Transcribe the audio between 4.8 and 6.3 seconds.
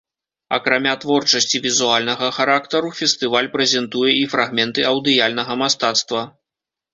аўдыяльнага мастацтва.